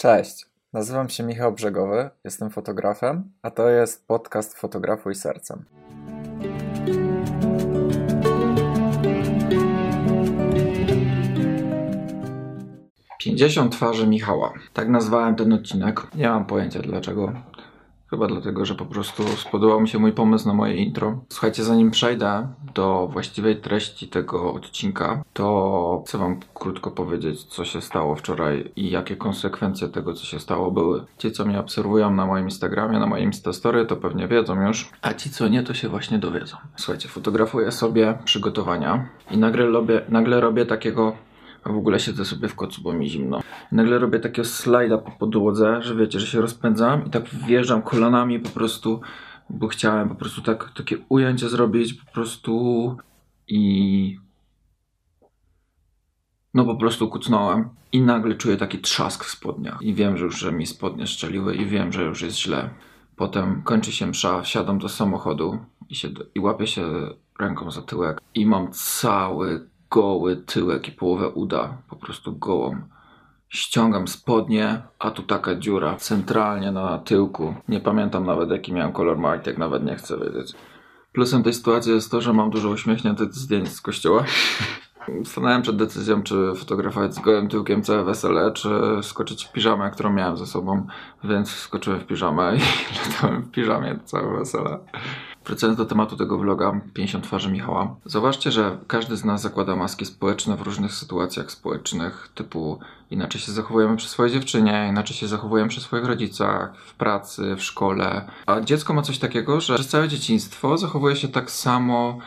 [0.00, 5.64] Cześć, nazywam się Michał Brzegowy, jestem fotografem, a to jest podcast Fotografuj Sercem.
[13.18, 14.52] Pięćdziesiąt twarzy Michała.
[14.72, 16.06] Tak nazwałem ten odcinek.
[16.14, 17.32] Nie mam pojęcia dlaczego.
[18.10, 21.20] Chyba dlatego, że po prostu spodobał mi się mój pomysł na moje intro.
[21.28, 27.80] Słuchajcie, zanim przejdę do właściwej treści tego odcinka, to chcę Wam krótko powiedzieć, co się
[27.80, 31.04] stało wczoraj i jakie konsekwencje tego, co się stało, były.
[31.18, 35.14] Ci, co mnie obserwują na moim Instagramie, na moim Instastory, to pewnie wiedzą już, a
[35.14, 36.56] ci, co nie, to się właśnie dowiedzą.
[36.76, 41.12] Słuchajcie, fotografuję sobie przygotowania i nagle robię, nagle robię takiego
[41.64, 43.40] a w ogóle siedzę sobie w kocu, bo mi zimno.
[43.72, 48.40] Nagle robię takiego slajda po podłodze, że wiecie, że się rozpędzam i tak wjeżdżam kolanami
[48.40, 49.00] po prostu,
[49.50, 52.96] bo chciałem po prostu tak, takie ujęcie zrobić po prostu
[53.48, 54.18] i
[56.54, 60.38] no po prostu kucnąłem i nagle czuję taki trzask w spodniach i wiem, że już
[60.38, 62.70] że mi spodnie strzeliły i wiem, że już jest źle.
[63.16, 66.84] Potem kończy się msza, wsiadam do samochodu i, się, i łapię się
[67.40, 72.76] ręką za tyłek i mam cały goły tyłek i połowę uda, po prostu gołą.
[73.48, 77.54] Ściągam spodnie, a tu taka dziura centralnie na tyłku.
[77.68, 80.54] Nie pamiętam nawet jaki miałem kolor majtek, nawet nie chcę wiedzieć.
[81.12, 84.24] Plusem tej sytuacji jest to, że mam dużo uśmiechniętych zdjęć z kościoła.
[85.24, 88.70] Stanąłem przed decyzją, czy fotografować z gołym tyłkiem całe wesele, czy
[89.02, 90.86] skoczyć w piżamę, którą miałem ze sobą,
[91.24, 92.60] więc skoczyłem w piżamę i
[93.12, 94.78] latałem w piżamie całe wesele.
[95.46, 97.96] Wracając do tematu tego vloga 50 twarzy Michała.
[98.04, 102.78] Zauważcie, że każdy z nas zakłada maski społeczne w różnych sytuacjach społecznych, typu
[103.10, 107.62] inaczej się zachowujemy przy swojej dziewczynie, inaczej się zachowujemy przy swoich rodzicach, w pracy, w
[107.62, 108.28] szkole.
[108.46, 112.18] A dziecko ma coś takiego, że przez całe dzieciństwo zachowuje się tak samo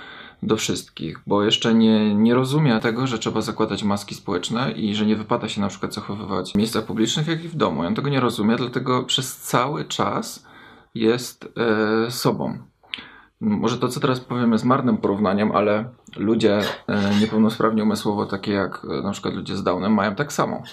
[0.44, 5.06] do wszystkich, bo jeszcze nie, nie rozumie tego, że trzeba zakładać maski społeczne i że
[5.06, 7.82] nie wypada się na przykład zachowywać w miejscach publicznych, jak i w domu.
[7.82, 10.46] On tego nie rozumie, dlatego przez cały czas
[10.96, 11.50] jest
[12.08, 12.73] e, sobą.
[13.44, 18.86] Może to, co teraz powiem, jest marnym porównaniem, ale ludzie e, niepełnosprawni umysłowo, takie jak
[18.90, 20.64] e, na przykład ludzie z Downem, mają tak samo.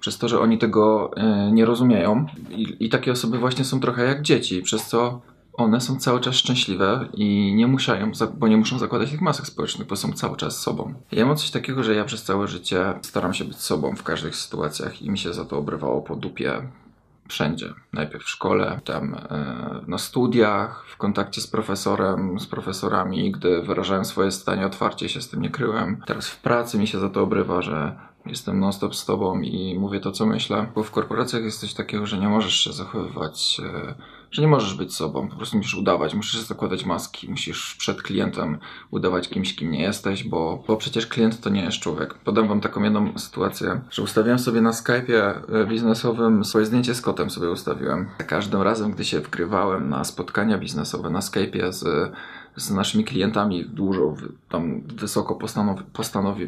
[0.00, 4.04] Przez to, że oni tego e, nie rozumieją i, i takie osoby właśnie są trochę
[4.04, 5.20] jak dzieci, przez co
[5.52, 9.88] one są cały czas szczęśliwe i nie musiają, bo nie muszą zakładać tych masek społecznych,
[9.88, 10.94] bo są cały czas sobą.
[11.12, 14.36] Ja mam coś takiego, że ja przez całe życie staram się być sobą w każdych
[14.36, 16.62] sytuacjach i mi się za to obrywało po dupie
[17.28, 17.74] wszędzie.
[17.92, 24.04] Najpierw w szkole, tam e, na studiach, w kontakcie z profesorem, z profesorami, gdy wyrażałem
[24.04, 26.02] swoje stanie otwarcie, się z tym nie kryłem.
[26.06, 27.96] Teraz w pracy mi się za to obrywa, że
[28.26, 30.66] jestem non-stop z tobą i mówię to, co myślę.
[30.74, 33.94] Bo w korporacjach jest coś takiego, że nie możesz się zachowywać e,
[34.32, 38.58] że nie możesz być sobą, po prostu musisz udawać, musisz zakładać maski, musisz przed klientem
[38.90, 42.14] udawać kimś, kim nie jesteś, bo, bo przecież klient to nie jest człowiek.
[42.14, 47.00] Podam wam taką jedną sytuację, że ustawiałem sobie na Skype'ie e, biznesowym swoje zdjęcie z
[47.00, 48.08] kotem sobie ustawiłem.
[48.18, 52.12] Za każdym razem, gdy się wgrywałem na spotkania biznesowe na Skype'ie z
[52.56, 54.14] z naszymi klientami dużo
[54.48, 55.38] tam wysoko
[55.92, 56.46] postanowi,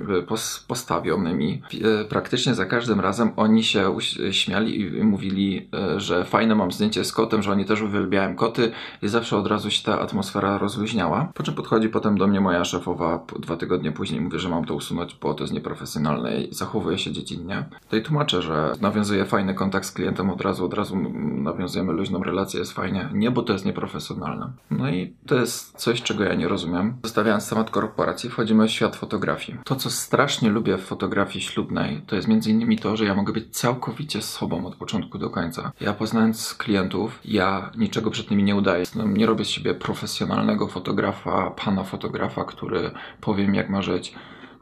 [0.68, 1.62] postawionymi.
[2.00, 3.96] E, praktycznie za każdym razem oni się
[4.30, 8.72] śmiali i mówili, e, że fajne mam zdjęcie z kotem, że oni też uwielbiają koty
[9.02, 11.32] i zawsze od razu się ta atmosfera rozluźniała.
[11.34, 14.74] Po czym podchodzi potem do mnie moja szefowa dwa tygodnie później mówi, że mam to
[14.74, 17.64] usunąć, bo to jest nieprofesjonalne i zachowuje się dziecinnie.
[17.88, 22.22] To i tłumaczę, że nawiązuje fajny kontakt z klientem od razu, od razu nawiązujemy luźną
[22.22, 23.08] relację, jest fajnie.
[23.12, 24.52] Nie, bo to jest nieprofesjonalne.
[24.70, 26.96] No i to jest coś, coś, czego ja nie rozumiem.
[27.02, 29.58] Zostawiając temat korporacji, wchodzimy w świat fotografii.
[29.64, 33.32] To, co strasznie lubię w fotografii ślubnej, to jest między innymi to, że ja mogę
[33.32, 35.72] być całkowicie sobą od początku do końca.
[35.80, 38.84] Ja poznając klientów, ja niczego przed nimi nie udaję.
[38.94, 42.90] No, nie robię z siebie profesjonalnego fotografa, pana fotografa, który
[43.20, 44.14] powiem jak ma żyć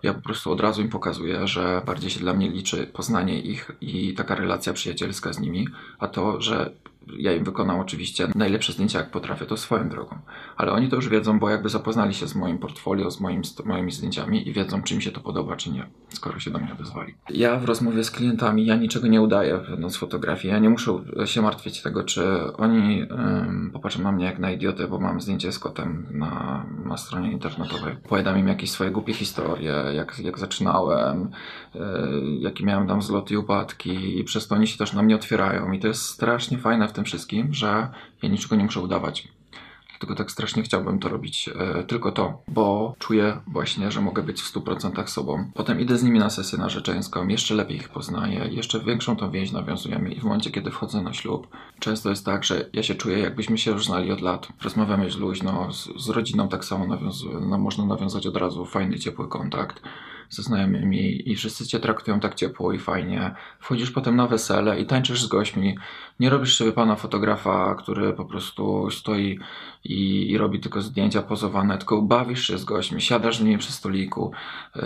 [0.02, 3.70] ja po prostu od razu im pokazuję, że bardziej się dla mnie liczy poznanie ich
[3.80, 5.68] i taka relacja przyjacielska z nimi,
[5.98, 6.72] a to, że
[7.18, 10.18] ja im wykonam oczywiście najlepsze zdjęcia, jak potrafię, to swoją drogą.
[10.56, 13.64] Ale oni to już wiedzą, bo jakby zapoznali się z moim portfolio, z, moim, z
[13.64, 16.72] moimi zdjęciami i wiedzą, czy mi się to podoba, czy nie, skoro się do mnie
[16.72, 17.14] odezwali.
[17.30, 20.54] Ja w rozmowie z klientami, ja niczego nie udaję, będąc fotografii.
[20.54, 20.92] Ja nie muszę
[21.24, 25.52] się martwić tego, czy oni um, popatrzą na mnie jak na idiotę, bo mam zdjęcie
[25.52, 27.96] z kotem na, na stronie internetowej.
[28.08, 31.30] Powiadam im jakieś swoje głupie historie, jak, jak zaczynałem,
[31.74, 31.80] yy,
[32.38, 35.72] jakie miałem tam zloty i upadki i przez to oni się też na mnie otwierają
[35.72, 37.88] i to jest strasznie fajne w tym wszystkim, że
[38.22, 39.28] ja niczego nie muszę udawać.
[39.88, 44.42] Dlatego tak strasznie chciałbym to robić e, tylko to, bo czuję właśnie, że mogę być
[44.42, 45.50] w 100% sobą.
[45.54, 49.52] Potem idę z nimi na sesję narzeczeńską, jeszcze lepiej ich poznaję, jeszcze większą tą więź
[49.52, 51.46] nawiązujemy i w momencie, kiedy wchodzę na ślub,
[51.78, 54.48] często jest tak, że ja się czuję, jakbyśmy się już znali od lat.
[54.62, 56.86] Rozmawiamy już luźno, z, z rodziną tak samo
[57.40, 59.82] no, można nawiązać od razu fajny, ciepły kontakt
[60.32, 63.34] ze znajomymi i wszyscy cię traktują tak ciepło i fajnie.
[63.58, 65.76] Wchodzisz potem na wesele i tańczysz z gośćmi.
[66.20, 69.38] Nie robisz sobie pana fotografa, który po prostu stoi
[69.84, 73.72] i, i robi tylko zdjęcia pozowane, tylko bawisz się z gośćmi, siadasz z nimi przy
[73.72, 74.32] stoliku,
[74.76, 74.82] yy,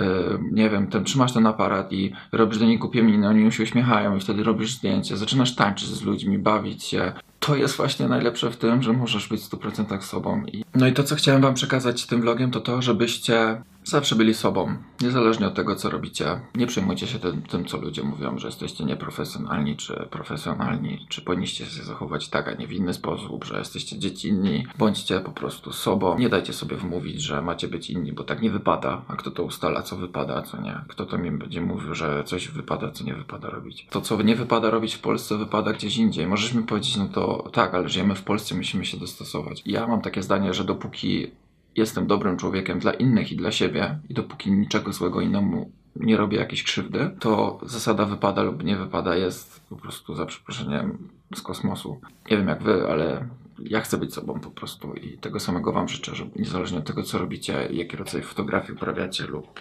[0.53, 4.17] nie wiem, ten, trzymasz ten aparat i robisz do nich głupie miny, oni się uśmiechają
[4.17, 7.13] i wtedy robisz zdjęcie, zaczynasz tańczyć z ludźmi, bawić się.
[7.41, 10.45] To jest właśnie najlepsze w tym, że możesz być w 100% sobą.
[10.53, 10.65] I...
[10.75, 14.77] No i to, co chciałem wam przekazać tym vlogiem, to to, żebyście zawsze byli sobą,
[15.01, 16.41] niezależnie od tego, co robicie.
[16.55, 21.67] Nie przejmujcie się tym, tym, co ludzie mówią, że jesteście nieprofesjonalni, czy profesjonalni, czy powinniście
[21.67, 24.67] się zachować tak, a nie w inny sposób, że jesteście dziecinni.
[24.79, 26.19] Bądźcie po prostu sobą.
[26.19, 29.03] Nie dajcie sobie wmówić, że macie być inni, bo tak nie wypada.
[29.09, 30.81] A kto to ustala, co wypada, co nie?
[30.89, 33.87] Kto to mi będzie mówił, że coś wypada, co nie wypada robić?
[33.91, 36.27] To, co nie wypada robić w Polsce, wypada gdzieś indziej.
[36.27, 39.63] Możesz mi powiedzieć, no to tak, ale żyjemy w Polsce, musimy się dostosować.
[39.67, 41.31] Ja mam takie zdanie, że dopóki
[41.77, 46.39] jestem dobrym człowiekiem dla innych i dla siebie i dopóki niczego złego innemu nie robię
[46.39, 52.01] jakiejś krzywdy, to zasada wypada lub nie wypada jest po prostu za przeproszeniem z kosmosu.
[52.31, 53.29] Nie wiem jak wy, ale
[53.59, 57.03] ja chcę być sobą po prostu i tego samego wam życzę, że niezależnie od tego
[57.03, 59.61] co robicie, jaki rodzaj fotografii uprawiacie lub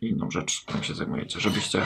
[0.00, 1.82] inną rzecz, którą się zajmujecie, żebyście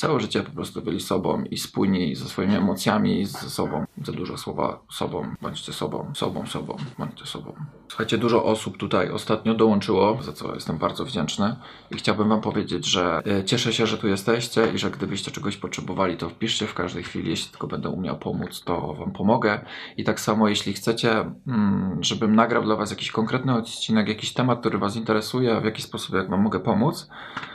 [0.00, 3.84] całe życie po prostu byli sobą i spójni ze swoimi emocjami i ze sobą.
[4.04, 7.54] Za dużo słowa sobą, bądźcie sobą, sobą, sobą, bądźcie sobą.
[7.88, 11.56] Słuchajcie, dużo osób tutaj ostatnio dołączyło, za co jestem bardzo wdzięczny
[11.90, 15.56] i chciałbym wam powiedzieć, że e, cieszę się, że tu jesteście i że gdybyście czegoś
[15.56, 19.64] potrzebowali, to wpiszcie w każdej chwili, jeśli tylko będę umiał pomóc, to wam pomogę.
[19.96, 21.10] I tak samo, jeśli chcecie,
[21.46, 25.82] mm, żebym nagrał dla was jakiś konkretny odcinek, jakiś temat, który was interesuje, w jaki
[25.82, 27.08] sposób jak wam mogę pomóc,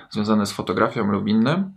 [0.09, 1.73] związany z fotografią lub innym,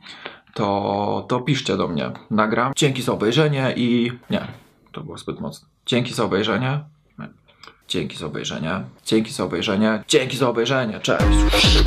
[0.54, 2.10] to, to piszcie do mnie.
[2.30, 2.72] Nagram.
[2.76, 4.12] Dzięki za obejrzenie i.
[4.30, 4.46] Nie,
[4.92, 5.69] to było zbyt mocne.
[5.86, 6.80] Dzięki za obejrzenie.
[7.19, 7.28] Nie.
[7.88, 8.84] Dzięki za obejrzenie.
[9.04, 10.04] Dzięki za obejrzenie.
[10.08, 11.00] Dzięki za obejrzenie.
[11.00, 11.84] Cześć.